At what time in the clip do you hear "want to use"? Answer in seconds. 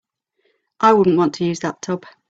1.17-1.59